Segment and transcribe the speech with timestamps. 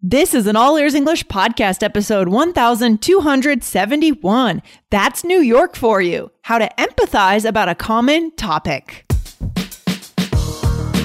[0.00, 4.62] This is an All Ears English podcast episode 1271.
[4.90, 6.30] That's New York for you.
[6.42, 9.06] How to empathize about a common topic.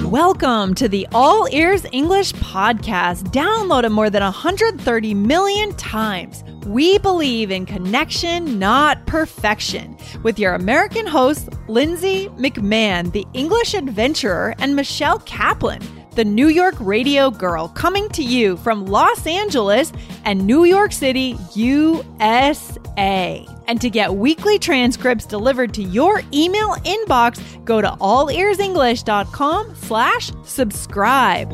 [0.03, 6.43] Welcome to the All Ears English podcast, downloaded more than 130 million times.
[6.67, 14.53] We believe in connection, not perfection, with your American hosts, Lindsay McMahon, the English adventurer,
[14.59, 15.81] and Michelle Kaplan
[16.15, 19.91] the New York Radio Girl, coming to you from Los Angeles
[20.25, 23.45] and New York City, USA.
[23.67, 31.51] And to get weekly transcripts delivered to your email inbox, go to allearsenglish.com slash subscribe.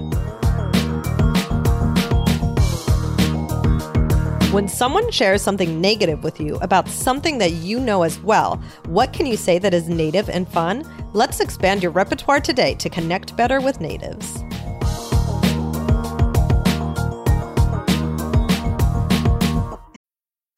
[4.52, 8.56] When someone shares something negative with you about something that you know as well,
[8.88, 10.84] what can you say that is native and fun?
[11.14, 14.44] Let's expand your repertoire today to connect better with natives.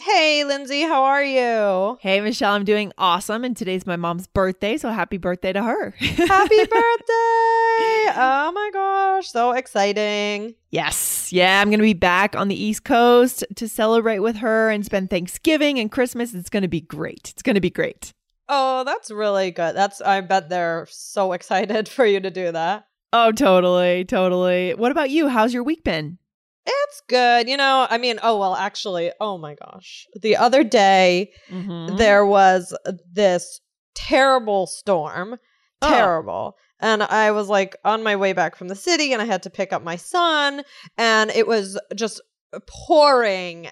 [0.00, 1.98] Hey, Lindsay, how are you?
[2.00, 3.44] Hey, Michelle, I'm doing awesome.
[3.44, 5.90] And today's my mom's birthday, so happy birthday to her.
[5.98, 8.12] Happy birthday!
[8.16, 10.54] Oh my gosh, so exciting.
[10.70, 11.32] Yes.
[11.32, 14.84] Yeah, I'm going to be back on the East Coast to celebrate with her and
[14.84, 16.34] spend Thanksgiving and Christmas.
[16.34, 17.30] It's going to be great.
[17.30, 18.12] It's going to be great.
[18.48, 19.74] Oh, that's really good.
[19.74, 22.86] That's I bet they're so excited for you to do that.
[23.12, 24.04] Oh, totally.
[24.04, 24.74] Totally.
[24.74, 25.28] What about you?
[25.28, 26.18] How's your week been?
[26.66, 27.48] It's good.
[27.48, 30.06] You know, I mean, oh, well, actually, oh my gosh.
[30.20, 31.98] The other day, Mhm.
[31.98, 32.74] there was
[33.12, 33.60] this
[33.94, 35.38] terrible storm.
[35.82, 35.88] Oh.
[35.88, 36.56] Terrible.
[36.80, 39.50] And I was like on my way back from the city and I had to
[39.50, 40.62] pick up my son
[40.98, 42.20] and it was just
[42.66, 43.68] pouring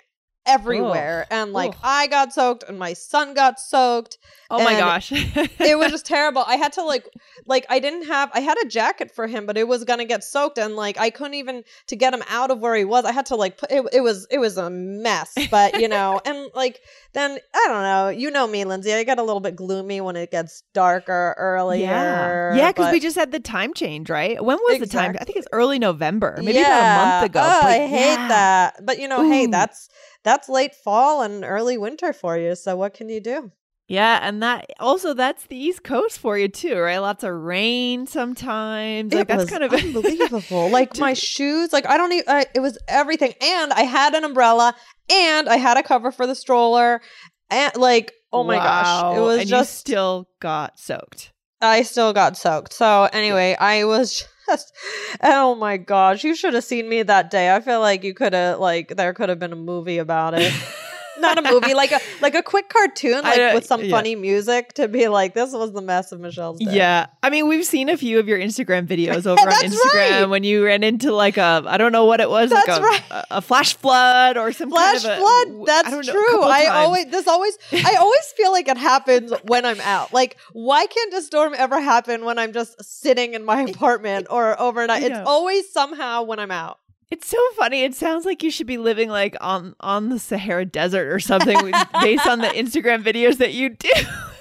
[0.47, 1.27] everywhere.
[1.31, 1.81] And like Ugh.
[1.83, 4.19] I got soaked and my son got soaked.
[4.51, 5.13] Oh my gosh.
[5.63, 6.45] It was just terrible.
[6.47, 7.09] I had to like
[7.47, 10.25] like I didn't have I had a jacket for him, but it was gonna get
[10.25, 13.05] soaked and like I couldn't even to get him out of where he was.
[13.05, 15.35] I had to like put it, it was it was a mess.
[15.51, 16.81] But you know, and like
[17.13, 18.09] then I don't know.
[18.09, 18.93] You know me, Lindsay.
[18.93, 21.83] I get a little bit gloomy when it gets darker earlier.
[21.83, 24.43] Yeah, yeah, because we just had the time change, right?
[24.43, 25.17] When was the time?
[25.19, 27.41] I think it's early November, maybe about a month ago.
[27.43, 28.29] Oh, I hate yeah.
[28.29, 28.85] that.
[28.85, 29.89] But you know, hey, that's
[30.25, 32.55] that's late fall and early winter for you.
[32.55, 33.53] So what can you do?
[33.89, 36.99] Yeah, and that also that's the East Coast for you too, right?
[36.99, 39.13] Lots of rain sometimes.
[39.13, 40.69] Like it that's was kind of unbelievable.
[40.71, 42.25] like my shoes, like I don't even.
[42.27, 44.75] I, it was everything, and I had an umbrella,
[45.11, 47.03] and I had a cover for the stroller,
[47.51, 49.87] and like oh my gosh, it was and just.
[49.89, 51.33] you still got soaked.
[51.61, 52.73] I still got soaked.
[52.73, 54.27] So anyway, I was.
[55.23, 57.55] Oh my gosh, you should have seen me that day.
[57.55, 60.53] I feel like you could have like there could have been a movie about it.
[61.19, 63.91] Not a movie, like a like a quick cartoon, like with some yeah.
[63.91, 66.71] funny music to be like, this was the mess of Michelle's day.
[66.71, 70.25] Yeah, I mean, we've seen a few of your Instagram videos over on Instagram right.
[70.29, 72.83] when you ran into like a I don't know what it was, That's like a,
[72.83, 73.03] right.
[73.11, 75.67] a, a flash flood or some Flash kind of a, flood.
[75.67, 76.43] That's I know, true.
[76.43, 80.13] I always this always I always feel like it happens when I'm out.
[80.13, 84.59] Like, why can't a storm ever happen when I'm just sitting in my apartment or
[84.61, 85.03] overnight?
[85.03, 86.79] It's always somehow when I'm out.
[87.13, 87.83] It's so funny.
[87.83, 91.59] It sounds like you should be living like on on the Sahara Desert or something
[92.01, 93.91] based on the Instagram videos that you do.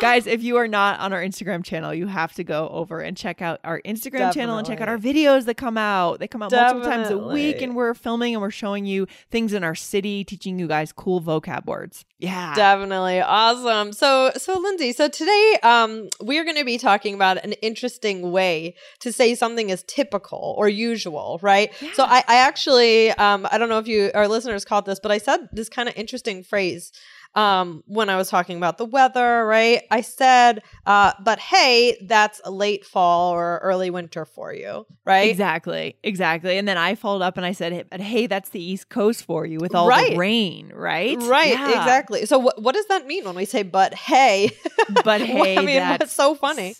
[0.00, 3.18] Guys, if you are not on our Instagram channel, you have to go over and
[3.18, 6.20] check out our Instagram channel and check out our videos that come out.
[6.20, 9.52] They come out multiple times a week and we're filming and we're showing you things
[9.52, 12.06] in our city, teaching you guys cool vocab words.
[12.18, 12.54] Yeah.
[12.54, 13.92] Definitely awesome.
[13.92, 18.76] So, so Lindsay, so today, um, we're going to be talking about an interesting way
[19.00, 21.72] to say something is typical or usual, right?
[21.92, 25.12] So, I, I actually, um, I don't know if you our listeners caught this, but
[25.12, 26.92] I said this kind of interesting phrase
[27.34, 32.40] um when i was talking about the weather right i said uh but hey that's
[32.46, 36.56] late fall or early winter for you right Exactly, exactly.
[36.58, 39.44] And then I followed up and I said, "But hey, that's the East Coast for
[39.46, 40.10] you with all Right.
[40.12, 41.16] the rain, right?
[41.20, 41.78] right Yeah.
[41.78, 44.50] exactly so what, what does that mean when we say but hey
[45.04, 46.74] But hey, i mean that's so funny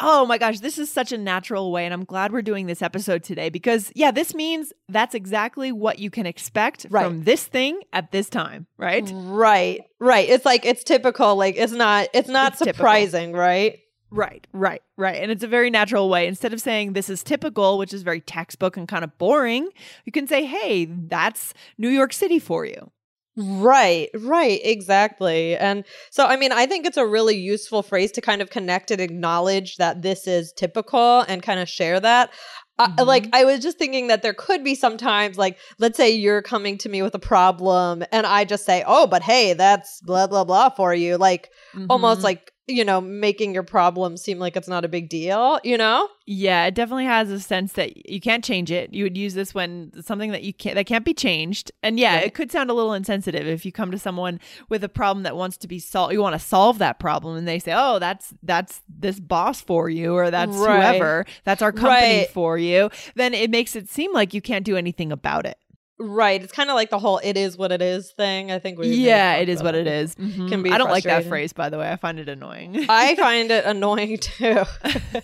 [0.00, 1.84] Oh my gosh, this is such a natural way.
[1.84, 5.98] And I'm glad we're doing this episode today because, yeah, this means that's exactly what
[6.00, 7.04] you can expect Right.
[7.06, 9.08] from this thing at this time, right?
[9.14, 10.28] Right, right.
[10.28, 11.36] It's like it's typical.
[11.36, 12.08] Like it's not.
[12.12, 12.76] It's not It's typical.
[12.78, 13.78] surprising, right?
[14.10, 15.16] Right, right, right.
[15.20, 16.28] And it's a very natural way.
[16.28, 19.68] Instead of saying this is typical, which is very textbook and kind of boring,
[20.04, 22.90] you can say, hey, that's New York City for you.
[23.36, 25.56] Right, right, exactly.
[25.56, 28.92] And so, I mean, I think it's a really useful phrase to kind of connect
[28.92, 32.30] and acknowledge that this is typical and kind of share that.
[32.78, 33.00] Mm-hmm.
[33.00, 36.42] Uh, like, I was just thinking that there could be sometimes, like, let's say you're
[36.42, 40.28] coming to me with a problem and I just say, oh, but hey, that's blah,
[40.28, 41.16] blah, blah for you.
[41.16, 41.86] Like, mm-hmm.
[41.90, 45.76] almost like you know, making your problem seem like it's not a big deal, you
[45.76, 46.08] know?
[46.26, 48.94] Yeah, it definitely has a sense that you can't change it.
[48.94, 51.70] You would use this when something that you can't that can't be changed.
[51.82, 52.26] And yeah, right.
[52.26, 54.40] it could sound a little insensitive if you come to someone
[54.70, 56.14] with a problem that wants to be solved.
[56.14, 59.90] You want to solve that problem and they say, "Oh, that's that's this boss for
[59.90, 60.96] you or that's right.
[60.96, 61.26] whoever.
[61.44, 62.30] That's our company right.
[62.30, 65.58] for you." Then it makes it seem like you can't do anything about it.
[65.98, 66.42] Right.
[66.42, 68.50] It's kind of like the whole "it is what it is" thing.
[68.50, 68.88] I think we.
[68.88, 70.14] Yeah, it is what it is.
[70.16, 70.48] Mm-hmm.
[70.48, 70.70] Can be.
[70.70, 71.88] I don't like that phrase, by the way.
[71.90, 72.86] I find it annoying.
[72.88, 74.64] I find it annoying too.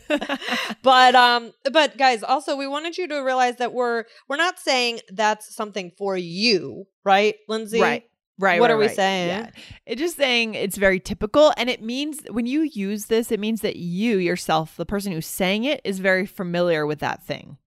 [0.83, 5.01] but um, but guys, also we wanted you to realize that we're we're not saying
[5.09, 7.81] that's something for you, right, Lindsay?
[7.81, 8.05] Right.
[8.39, 8.59] Right.
[8.59, 8.97] What right, are we right.
[8.97, 9.29] saying?
[9.29, 9.51] Yeah.
[9.85, 11.53] It's just saying it's very typical.
[11.59, 15.27] And it means when you use this, it means that you yourself, the person who's
[15.27, 17.59] saying it, is very familiar with that thing.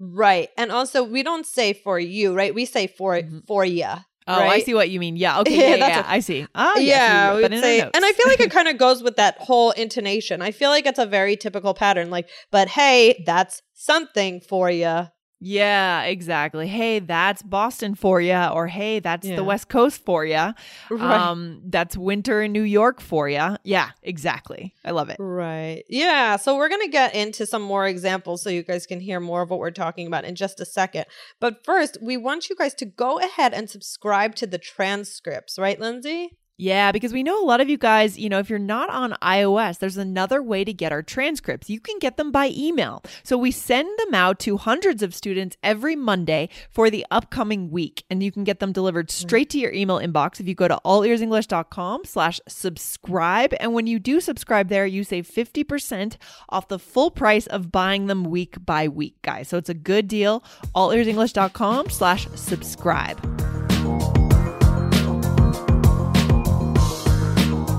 [0.00, 0.48] Right.
[0.56, 2.54] And also we don't say for you, right?
[2.54, 3.40] We say for mm-hmm.
[3.46, 3.86] for you.
[4.26, 4.52] Oh, right?
[4.52, 5.16] I see what you mean.
[5.16, 5.40] Yeah.
[5.40, 5.56] Okay.
[5.56, 6.04] Yeah, yeah, yeah.
[6.06, 6.46] I see.
[6.54, 7.36] Ah, yeah.
[7.36, 10.42] we say, and I feel like it kind of goes with that whole intonation.
[10.42, 12.10] I feel like it's a very typical pattern.
[12.10, 15.06] Like, but hey, that's something for you.
[15.40, 16.66] Yeah, exactly.
[16.66, 19.36] Hey, that's Boston for you, or hey, that's yeah.
[19.36, 20.34] the West Coast for you.
[20.34, 20.54] Right.
[21.00, 23.56] Um, that's winter in New York for you.
[23.64, 24.74] Yeah, exactly.
[24.84, 25.16] I love it.
[25.18, 25.84] Right.
[25.88, 26.36] Yeah.
[26.36, 29.50] So we're gonna get into some more examples so you guys can hear more of
[29.50, 31.06] what we're talking about in just a second.
[31.40, 35.80] But first, we want you guys to go ahead and subscribe to the transcripts, right,
[35.80, 36.36] Lindsay?
[36.60, 39.12] Yeah, because we know a lot of you guys, you know, if you're not on
[39.22, 41.70] iOS, there's another way to get our transcripts.
[41.70, 43.02] You can get them by email.
[43.22, 48.04] So we send them out to hundreds of students every Monday for the upcoming week.
[48.10, 49.10] And you can get them delivered mm.
[49.10, 53.54] straight to your email inbox if you go to allearsenglish.com slash subscribe.
[53.58, 56.18] And when you do subscribe there, you save 50%
[56.50, 59.48] off the full price of buying them week by week, guys.
[59.48, 60.44] So it's a good deal.
[60.74, 63.49] allearsenglish.com slash subscribe.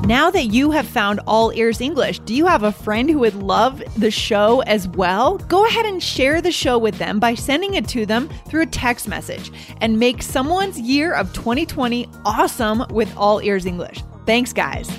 [0.08, 3.36] Now that you have found All Ears English, do you have a friend who would
[3.36, 5.38] love the show as well?
[5.38, 8.66] Go ahead and share the show with them by sending it to them through a
[8.66, 14.02] text message and make someone's year of 2020 awesome with All Ears English.
[14.26, 14.90] Thanks, guys.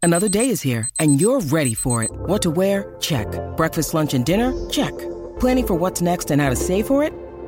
[0.00, 2.10] Another day is here, and you're ready for it.
[2.12, 2.94] What to wear?
[3.00, 3.26] Check.
[3.56, 4.52] Breakfast, lunch, and dinner?
[4.70, 4.92] Check.
[5.40, 7.12] Planning for what's next and how to save for it?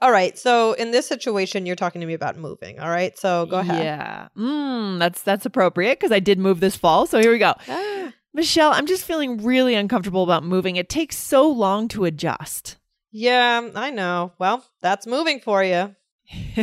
[0.00, 0.38] all right.
[0.38, 2.78] So in this situation, you're talking to me about moving.
[2.78, 3.16] All right.
[3.18, 3.82] So go ahead.
[3.82, 4.28] Yeah.
[4.36, 7.06] Mm, that's that's appropriate because I did move this fall.
[7.06, 7.54] So here we go.
[7.68, 8.12] Ah.
[8.34, 10.76] Michelle, I'm just feeling really uncomfortable about moving.
[10.76, 12.76] It takes so long to adjust.
[13.10, 14.32] Yeah, I know.
[14.38, 15.94] Well, that's moving for you.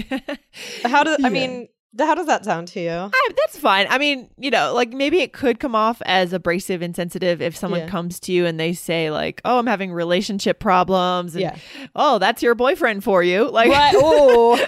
[0.83, 1.15] How yeah.
[1.23, 1.67] I mean?
[2.00, 2.89] How does that sound to you?
[2.89, 3.85] I, that's fine.
[3.89, 7.55] I mean, you know, like maybe it could come off as abrasive, and insensitive if
[7.55, 7.89] someone yeah.
[7.89, 11.57] comes to you and they say like, "Oh, I'm having relationship problems," and yeah.
[11.95, 13.93] "Oh, that's your boyfriend for you." Like, right?
[14.05, 14.55] Oh,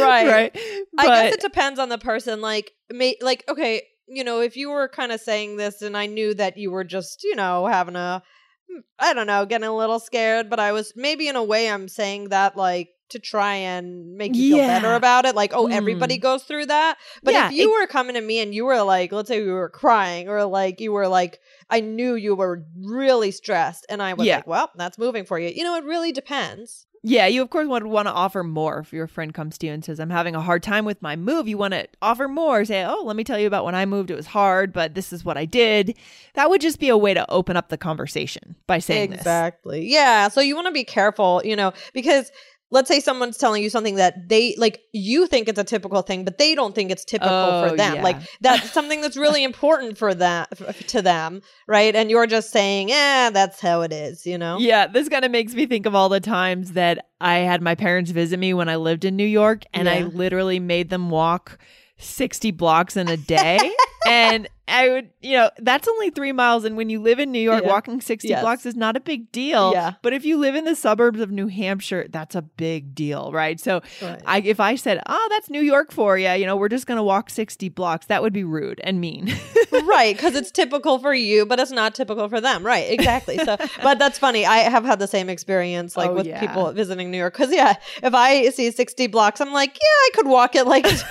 [0.00, 0.26] right.
[0.26, 0.58] Right.
[0.92, 2.40] But, I guess it depends on the person.
[2.40, 6.06] Like, may, like okay, you know, if you were kind of saying this and I
[6.06, 8.22] knew that you were just, you know, having a
[8.70, 11.70] hmm, I don't know, getting a little scared, but I was maybe in a way
[11.70, 14.56] I'm saying that like to try and make you yeah.
[14.56, 15.34] feel better about it.
[15.34, 15.72] Like, oh, mm.
[15.72, 16.98] everybody goes through that.
[17.22, 19.42] But yeah, if you it, were coming to me and you were like, let's say
[19.42, 21.40] you were crying or like you were like,
[21.70, 24.36] I knew you were really stressed and I was yeah.
[24.36, 25.48] like, well, that's moving for you.
[25.48, 26.86] You know, it really depends.
[27.04, 29.72] Yeah, you of course would want to offer more if your friend comes to you
[29.72, 31.48] and says, I'm having a hard time with my move.
[31.48, 32.64] You want to offer more.
[32.64, 34.12] Say, oh, let me tell you about when I moved.
[34.12, 35.96] It was hard, but this is what I did.
[36.34, 39.80] That would just be a way to open up the conversation by saying exactly.
[39.80, 39.90] This.
[39.90, 40.28] Yeah.
[40.28, 42.30] So you want to be careful, you know, because
[42.72, 46.24] let's say someone's telling you something that they like you think it's a typical thing
[46.24, 48.02] but they don't think it's typical oh, for them yeah.
[48.02, 50.48] like that's something that's really important for that
[50.88, 54.86] to them right and you're just saying yeah that's how it is you know yeah
[54.88, 58.10] this kind of makes me think of all the times that i had my parents
[58.10, 59.94] visit me when i lived in new york and yeah.
[59.94, 61.58] i literally made them walk
[62.02, 63.58] 60 blocks in a day.
[64.06, 66.64] and I would, you know, that's only three miles.
[66.64, 67.68] And when you live in New York, Yeah.
[67.70, 68.40] walking 60 Yes.
[68.42, 69.72] blocks is not a big deal.
[69.72, 69.94] Yeah.
[70.02, 73.58] But if you live in the suburbs of New Hampshire, that's a big deal, right?
[73.58, 74.20] So Right.
[74.24, 76.96] I, if I said, oh, that's New York for you, you know, we're just going
[76.96, 79.34] to walk 60 blocks, that would be rude and mean.
[79.84, 83.56] right because it's typical for you but it's not typical for them right exactly so
[83.82, 86.38] but that's funny i have had the same experience like Oh, with yeah.
[86.40, 90.10] people visiting new york because yeah if i see 60 blocks i'm like yeah i
[90.14, 91.02] could walk it like it's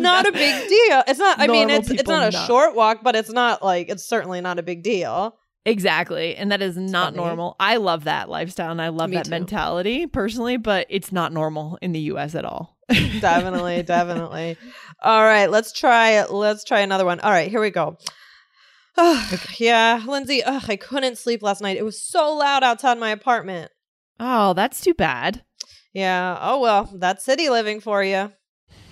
[0.00, 3.14] not a big deal it's not i mean it's it's not a short walk but
[3.16, 5.36] it's not like it's certainly not a big deal
[5.66, 6.36] Exactly.
[6.36, 7.16] And that is not funny.
[7.16, 7.56] normal.
[7.58, 9.30] I love that lifestyle and I love Me that too.
[9.30, 12.76] mentality personally, but it's not normal in the US at all.
[13.22, 14.58] definitely definitely
[15.02, 17.96] all right let's try let's try another one all right here we go
[19.58, 23.70] yeah lindsay ugh, i couldn't sleep last night it was so loud outside my apartment
[24.20, 25.42] Oh, that's too bad.
[25.94, 28.30] yeah oh well that's city living for you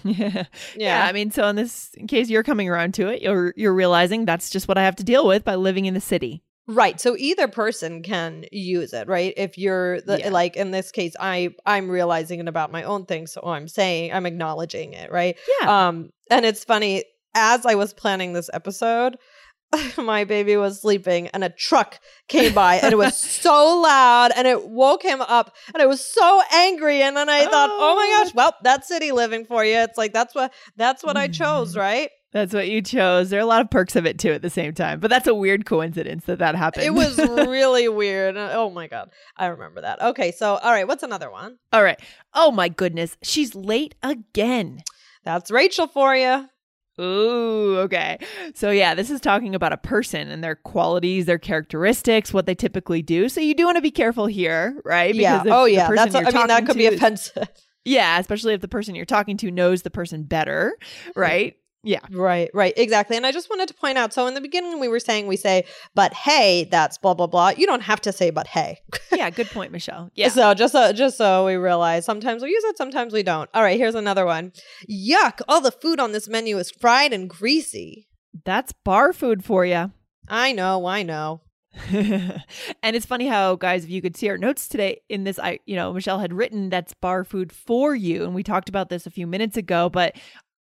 [0.21, 0.45] yeah.
[0.77, 3.75] yeah, I mean, so in this in case you're coming around to it, you're you're
[3.75, 6.43] realizing that's just what I have to deal with by living in the city.
[6.69, 7.01] Right.
[7.01, 9.35] So either person can use it, right?
[9.37, 10.31] If you're the Yeah.
[10.31, 14.13] like in this case, I I'm realizing it about my own thing, so I'm saying
[14.13, 15.37] I'm acknowledging it, right?
[15.61, 15.89] Yeah.
[15.89, 17.05] Um, and it's funny
[17.35, 19.17] as I was planning this episode,
[19.99, 21.99] my baby was sleeping and a truck
[22.29, 26.05] came by and it was so loud and it woke him up and I was
[26.05, 28.25] so angry and then I thought, oh my Oh.
[28.25, 29.77] gosh, well, that's city living for you.
[29.77, 31.81] It's like that's what that's what I chose, mm-hmm.
[31.81, 32.11] right?
[32.33, 33.29] that's what you chose.
[33.29, 35.01] There are a lot of perks of it too at the same time.
[35.01, 36.85] But that's a weird coincidence that that happened.
[36.87, 38.37] It was really weird.
[38.39, 39.11] Oh my god.
[39.37, 40.01] I remember that.
[40.01, 41.59] Okay, so all right, what's another one?
[41.73, 42.01] All right.
[42.33, 43.17] Oh my goodness.
[43.23, 44.83] She's late again.
[45.25, 46.49] That's Rachel for you.
[47.01, 48.19] Ooh, okay.
[48.55, 52.55] So yeah, this is talking about a person and their qualities, their characteristics, what they
[52.55, 53.29] typically do.
[53.29, 55.15] So you do want to be careful here, right?
[55.15, 55.43] Yeah.
[55.47, 55.89] Oh yeah.
[55.91, 57.49] That's what, I mean that could be to is- offensive.
[57.85, 60.77] Yeah, especially if the person you're talking to knows the person better,
[61.17, 61.57] right?
[61.85, 62.01] Yeah.
[62.13, 62.73] right, right.
[62.77, 63.17] Exactly.
[63.17, 65.37] And I just wanted to point out so in the beginning we were saying we
[65.37, 67.51] say but hey, that's blah blah blah.
[67.51, 68.81] You don't have to say but hey.
[69.13, 70.11] Yeah, good point, Michelle.
[70.15, 70.29] Yeah.
[70.29, 73.51] So just so just so we realize sometimes we use it, sometimes we don't.
[73.55, 74.53] All right, here's another one.
[74.91, 78.09] Yuck, all the food on this menu is fried and greasy.
[78.45, 79.91] That's bar food for you.
[80.29, 81.43] I know, I know.
[81.91, 82.43] and
[82.97, 85.75] it's funny how guys if you could see our notes today in this i you
[85.75, 89.11] know michelle had written that's bar food for you and we talked about this a
[89.11, 90.15] few minutes ago but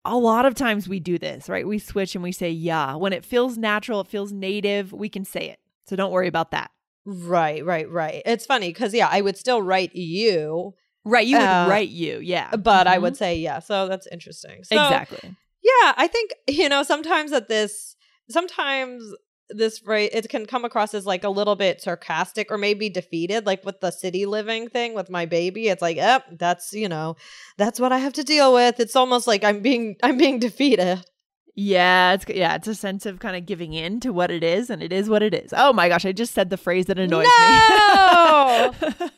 [0.05, 3.13] a lot of times we do this right we switch and we say yeah when
[3.13, 6.71] it feels natural it feels native we can say it so don't worry about that
[7.03, 8.21] Right, right, right.
[8.27, 12.19] It's funny because yeah, I would still write you, right you would Uh, write you
[12.19, 13.01] yeah but I Mhm.
[13.01, 13.57] would say yeah.
[13.59, 14.63] So that's interesting.
[14.63, 17.95] So, exactly Yeah, I think you know sometimes that this
[18.29, 19.03] sometimes
[19.55, 23.45] this phrase it can come across as like a little bit sarcastic or maybe defeated,
[23.45, 25.67] like with the city living thing with my baby.
[25.67, 27.15] It's like, yep, that's you know,
[27.57, 28.79] that's what I have to deal with.
[28.79, 31.03] It's almost like I'm being I'm being defeated.
[31.53, 34.69] yeah it's yeah it's a sense of kind of giving in to what it is
[34.69, 36.97] and it is what it is oh my gosh i just said the phrase that
[36.97, 38.71] annoys No!
[38.81, 38.87] me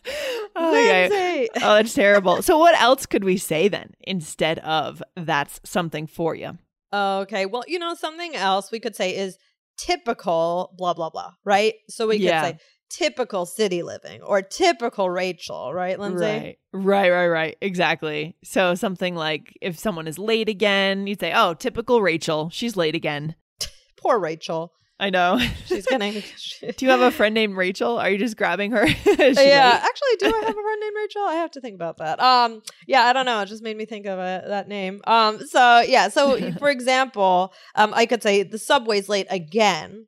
[0.55, 1.45] oh, yeah.
[1.57, 2.41] Oh, that's terrible.
[2.41, 6.57] So, what else could we say then instead of that's something for you?
[6.91, 7.45] Okay.
[7.45, 9.37] Well, you know, something else we could say is
[9.77, 11.73] typical blah blah blah, right?
[11.89, 12.41] So we Yeah.
[12.41, 16.25] could say typical city living or typical Rachel, right, Lindsay?
[16.25, 16.57] Right.
[16.73, 17.57] Right, right, right.
[17.61, 18.35] Exactly.
[18.43, 22.49] So, something like if someone is late again, you'd say, oh, typical Rachel.
[22.51, 23.35] She's late again.
[23.97, 24.73] Poor Rachel.
[25.03, 25.37] I know.
[25.65, 26.13] She's gonna
[26.77, 27.99] Do you have a friend named Rachel?
[27.99, 28.87] Are you just grabbing her?
[29.05, 31.23] Yeah, actually, do I have a friend named Rachel?
[31.23, 32.21] I have to think about that.
[32.21, 33.41] Um, yeah, I don't know.
[33.41, 35.01] It just made me think of it, that name.
[35.05, 40.07] Um, so yeah, so for example, um, I could say the subway's late again.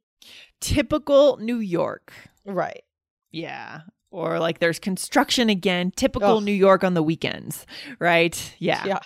[0.62, 2.14] Typical New York.
[2.46, 2.84] Right.
[3.32, 3.82] Yeah.
[4.12, 5.92] Or like there's construction again.
[5.92, 6.40] Typical.
[6.40, 7.66] New York on the weekends.
[8.00, 8.56] Right.
[8.60, 8.86] Yeah.
[8.86, 9.00] Yeah.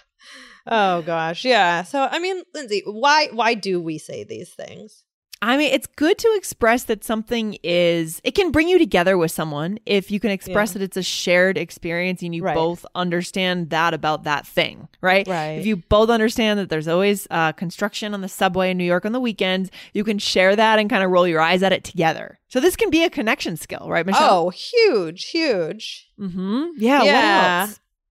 [0.68, 1.82] Oh gosh, yeah.
[1.82, 5.04] So I mean, Lindsay, why why do we say these things?
[5.42, 9.32] I mean, it's good to express that something is, it can bring you together with
[9.32, 10.74] someone if you can express Yeah.
[10.80, 12.56] that it's a shared experience and you Right.
[12.56, 15.26] both understand that about that thing, right?
[15.28, 15.52] Right.
[15.60, 19.06] If you both understand that there's always uh, construction on the subway in New York
[19.06, 21.86] on the weekends, you can share that and kind of roll your eyes at it
[21.86, 22.38] together.
[22.50, 24.48] So this can be a connection skill, right, Michelle?
[24.48, 26.10] Oh, huge, huge.
[26.20, 26.66] Mm-hmm.
[26.80, 27.04] Yeah.
[27.04, 27.68] Yeah.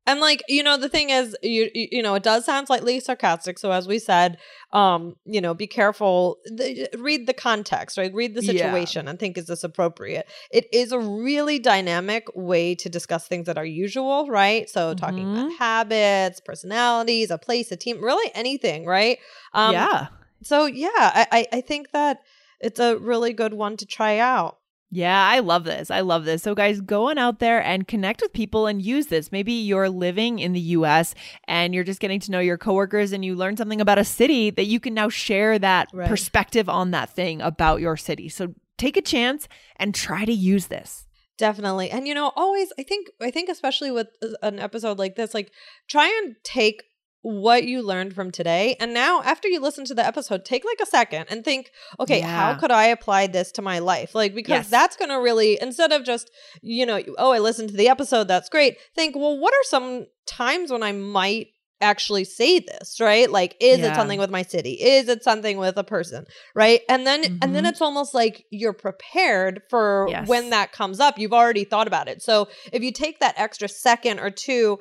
[0.09, 3.59] And like, you know, the thing is, you you know, it does sound slightly sarcastic.
[3.59, 4.39] So as we said,
[4.73, 6.39] um, you know, be careful.
[6.47, 8.13] The, read the context, right?
[8.15, 8.53] Read the Yeah.
[8.53, 10.27] situation and think is this appropriate.
[10.51, 14.69] It is a really dynamic way to discuss things that are usual, right?
[14.71, 15.59] So talking about Mhm.
[15.59, 19.19] habits, personalities, a place, a team, really anything, right?
[19.53, 20.07] Um, yeah.
[20.43, 22.21] So yeah, I, I I think that
[22.61, 24.59] it's a really good one to try out.
[24.91, 25.91] Yeah, I love this.
[25.91, 26.43] I love this.
[26.43, 29.31] So, guys, go on out there and connect with people and use this.
[29.31, 31.15] Maybe you're living in the US
[31.47, 34.49] and you're just getting to know your coworkers and you learn something about a city
[34.51, 36.09] that you can now share that Right.
[36.09, 38.29] perspective on that thing about your city.
[38.31, 41.07] So, take a chance and try to use this.
[41.37, 41.91] Definitely.
[41.91, 45.35] And you know, always I think I think especially with uh, an episode like this,
[45.35, 45.53] like
[45.89, 46.83] try and take
[47.23, 50.79] what you learned from today and now after you listen to the episode take like
[50.81, 54.51] a second and think okay how could i apply this to my life like because
[54.51, 54.71] Yes.
[54.71, 56.31] that's going to really instead of just
[56.63, 60.07] you know oh i listened to the episode that's great think well what are some
[60.27, 61.49] times when i might
[61.81, 63.93] actually say this right like is Yeah.
[63.93, 67.55] it something with my city is it something with a person right and then and
[67.55, 67.69] then Mhm.
[67.69, 70.27] it's almost like you're prepared for Yes.
[70.29, 73.69] when that comes up you've already thought about it so if you take that extra
[73.69, 74.79] second or two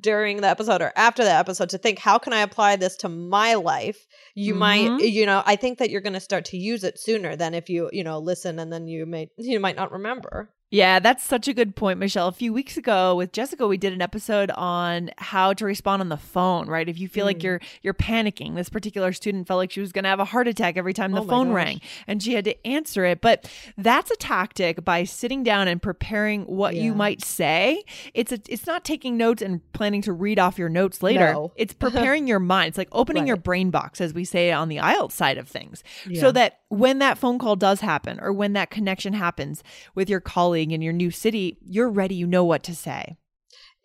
[0.00, 3.08] during the episode or after the episode to think how can i apply this to
[3.08, 5.12] my life you might Mhm.
[5.12, 7.68] you know i think that you're going to start to use it sooner than if
[7.68, 11.46] you you know listen and then you may you might not remember Yeah, that's such
[11.46, 12.26] a good point, Michelle.
[12.26, 16.08] A few weeks ago with Jessica, we did an episode on how to respond on
[16.08, 16.88] the phone, right?
[16.88, 17.42] If you feel like Mm.
[17.44, 18.56] you're you're panicking.
[18.56, 21.12] This particular student felt like she was going to have a heart attack every time
[21.12, 23.20] the Oh phone rang and she had to answer it.
[23.20, 27.84] But that's a tactic by sitting down and preparing what you might say.
[28.12, 31.32] It's a, it's not taking notes and planning to read off your notes later.
[31.32, 31.52] No.
[31.56, 32.70] It's preparing your mind.
[32.70, 35.84] It's like opening your brain box as we say on the IELTS side of things.
[36.08, 36.20] Yeah.
[36.20, 39.62] So that when that phone call does happen or when that connection happens
[39.94, 43.16] with your colleague in your new city, you're ready, you know what to say.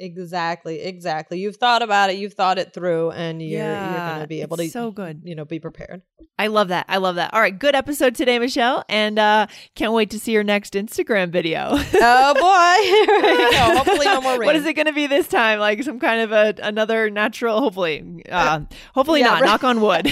[0.02, 4.28] exactly exactly you've thought about it you've thought it through and you're you're going to
[4.28, 5.20] be able to so good.
[5.26, 6.02] you know be prepared
[6.42, 6.86] I love that.
[6.88, 7.34] I love that.
[7.34, 11.32] All right, good episode today, Michelle, and uh can't wait to see your next Instagram
[11.32, 11.68] video.
[11.72, 13.76] oh boy Here we go.
[13.78, 15.60] hopefully no more rain What is it going to be this time?
[15.60, 18.62] Like some kind of a another natural hopefully uh
[18.96, 19.42] hopefully Yeah, not.
[19.42, 19.48] right.
[19.50, 20.06] Knock on wood.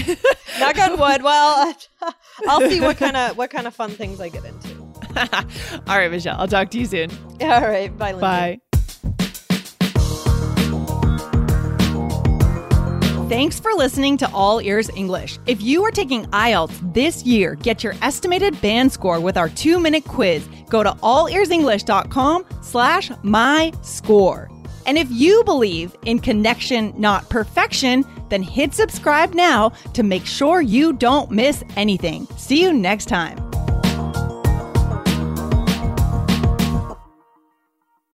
[0.60, 1.74] knock on wood well
[2.46, 4.77] i'll see what kind of what kind of fun things i get into
[5.88, 6.38] All right, Michelle.
[6.38, 7.10] I'll talk to you soon.
[7.40, 8.20] all right bye Lindsay.
[8.20, 8.60] Bye.
[13.28, 15.38] Thanks for listening to All Ears English.
[15.46, 20.04] If you are taking IELTS this year, get your estimated band score with our two-minute
[20.04, 20.48] quiz.
[20.70, 24.50] Go to allearsenglish.com slash my score.
[24.86, 30.62] And if you believe in connection, not perfection, then hit subscribe now to make sure
[30.62, 32.26] you don't miss anything.
[32.38, 33.47] See you next time.